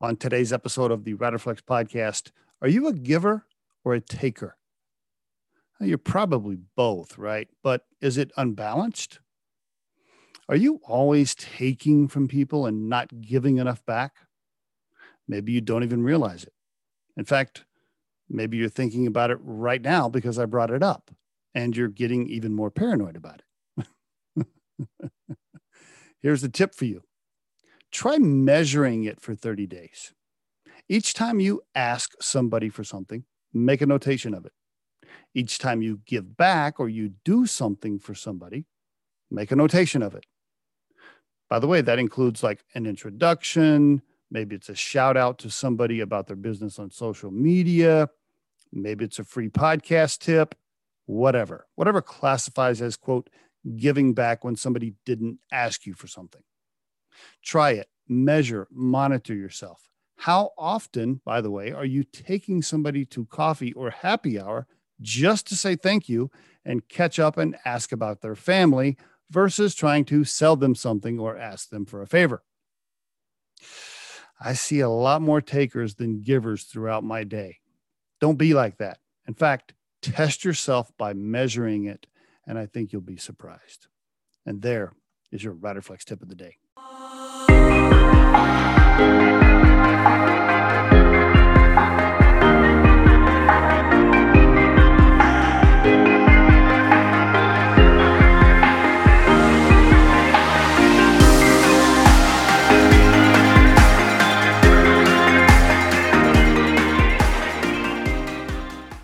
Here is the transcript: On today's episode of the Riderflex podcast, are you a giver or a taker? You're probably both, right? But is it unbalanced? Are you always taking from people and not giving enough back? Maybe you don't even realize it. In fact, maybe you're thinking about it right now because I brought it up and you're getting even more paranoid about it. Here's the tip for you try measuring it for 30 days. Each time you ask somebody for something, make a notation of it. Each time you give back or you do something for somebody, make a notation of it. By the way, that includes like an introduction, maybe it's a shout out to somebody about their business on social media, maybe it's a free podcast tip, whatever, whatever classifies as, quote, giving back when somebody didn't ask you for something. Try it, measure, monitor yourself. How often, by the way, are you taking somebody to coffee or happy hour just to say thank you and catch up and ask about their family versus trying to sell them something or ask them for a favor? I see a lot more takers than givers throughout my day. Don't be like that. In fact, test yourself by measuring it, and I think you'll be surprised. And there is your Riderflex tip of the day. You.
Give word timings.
On 0.00 0.16
today's 0.16 0.52
episode 0.52 0.90
of 0.90 1.04
the 1.04 1.14
Riderflex 1.14 1.60
podcast, 1.62 2.30
are 2.60 2.68
you 2.68 2.88
a 2.88 2.92
giver 2.92 3.46
or 3.84 3.94
a 3.94 4.00
taker? 4.00 4.56
You're 5.80 5.98
probably 5.98 6.58
both, 6.76 7.16
right? 7.16 7.48
But 7.62 7.86
is 8.00 8.18
it 8.18 8.32
unbalanced? 8.36 9.20
Are 10.48 10.56
you 10.56 10.80
always 10.84 11.34
taking 11.34 12.08
from 12.08 12.28
people 12.28 12.66
and 12.66 12.88
not 12.88 13.20
giving 13.20 13.58
enough 13.58 13.84
back? 13.86 14.14
Maybe 15.28 15.52
you 15.52 15.60
don't 15.60 15.84
even 15.84 16.02
realize 16.02 16.42
it. 16.44 16.52
In 17.16 17.24
fact, 17.24 17.64
maybe 18.28 18.56
you're 18.56 18.68
thinking 18.68 19.06
about 19.06 19.30
it 19.30 19.38
right 19.40 19.80
now 19.80 20.08
because 20.08 20.38
I 20.38 20.44
brought 20.44 20.70
it 20.70 20.82
up 20.82 21.10
and 21.54 21.76
you're 21.76 21.88
getting 21.88 22.26
even 22.28 22.52
more 22.52 22.70
paranoid 22.70 23.16
about 23.16 23.42
it. 24.36 24.46
Here's 26.20 26.42
the 26.42 26.48
tip 26.48 26.74
for 26.74 26.84
you 26.84 27.02
try 27.94 28.18
measuring 28.18 29.04
it 29.04 29.20
for 29.20 29.34
30 29.34 29.66
days. 29.66 30.12
Each 30.88 31.14
time 31.14 31.40
you 31.40 31.62
ask 31.74 32.10
somebody 32.20 32.68
for 32.68 32.84
something, 32.84 33.24
make 33.54 33.80
a 33.80 33.86
notation 33.86 34.34
of 34.34 34.44
it. 34.44 34.52
Each 35.32 35.58
time 35.58 35.80
you 35.80 36.00
give 36.04 36.36
back 36.36 36.80
or 36.80 36.88
you 36.88 37.12
do 37.24 37.46
something 37.46 37.98
for 37.98 38.14
somebody, 38.14 38.66
make 39.30 39.52
a 39.52 39.56
notation 39.56 40.02
of 40.02 40.14
it. 40.14 40.26
By 41.48 41.60
the 41.60 41.68
way, 41.68 41.80
that 41.82 41.98
includes 42.00 42.42
like 42.42 42.64
an 42.74 42.84
introduction, 42.84 44.02
maybe 44.30 44.56
it's 44.56 44.68
a 44.68 44.74
shout 44.74 45.16
out 45.16 45.38
to 45.38 45.50
somebody 45.50 46.00
about 46.00 46.26
their 46.26 46.36
business 46.36 46.78
on 46.78 46.90
social 46.90 47.30
media, 47.30 48.10
maybe 48.72 49.04
it's 49.04 49.20
a 49.20 49.24
free 49.24 49.48
podcast 49.48 50.18
tip, 50.18 50.56
whatever, 51.06 51.66
whatever 51.76 52.02
classifies 52.02 52.82
as, 52.82 52.96
quote, 52.96 53.30
giving 53.76 54.14
back 54.14 54.42
when 54.42 54.56
somebody 54.56 54.94
didn't 55.06 55.38
ask 55.52 55.86
you 55.86 55.94
for 55.94 56.08
something. 56.08 56.42
Try 57.42 57.72
it, 57.72 57.88
measure, 58.08 58.68
monitor 58.70 59.34
yourself. 59.34 59.88
How 60.16 60.52
often, 60.56 61.20
by 61.24 61.40
the 61.40 61.50
way, 61.50 61.72
are 61.72 61.84
you 61.84 62.04
taking 62.04 62.62
somebody 62.62 63.04
to 63.06 63.26
coffee 63.26 63.72
or 63.72 63.90
happy 63.90 64.40
hour 64.40 64.66
just 65.00 65.46
to 65.48 65.56
say 65.56 65.76
thank 65.76 66.08
you 66.08 66.30
and 66.64 66.88
catch 66.88 67.18
up 67.18 67.36
and 67.36 67.56
ask 67.64 67.92
about 67.92 68.20
their 68.20 68.36
family 68.36 68.96
versus 69.30 69.74
trying 69.74 70.04
to 70.06 70.24
sell 70.24 70.56
them 70.56 70.74
something 70.74 71.18
or 71.18 71.36
ask 71.36 71.70
them 71.70 71.84
for 71.84 72.00
a 72.00 72.06
favor? 72.06 72.42
I 74.40 74.54
see 74.54 74.80
a 74.80 74.88
lot 74.88 75.22
more 75.22 75.40
takers 75.40 75.94
than 75.94 76.22
givers 76.22 76.64
throughout 76.64 77.04
my 77.04 77.24
day. 77.24 77.58
Don't 78.20 78.38
be 78.38 78.54
like 78.54 78.78
that. 78.78 78.98
In 79.26 79.34
fact, 79.34 79.74
test 80.02 80.44
yourself 80.44 80.92
by 80.98 81.12
measuring 81.12 81.84
it, 81.84 82.06
and 82.46 82.58
I 82.58 82.66
think 82.66 82.92
you'll 82.92 83.02
be 83.02 83.16
surprised. 83.16 83.88
And 84.46 84.62
there 84.62 84.92
is 85.32 85.42
your 85.42 85.54
Riderflex 85.54 86.04
tip 86.04 86.22
of 86.22 86.28
the 86.28 86.34
day. 86.34 86.56
You. 88.34 88.73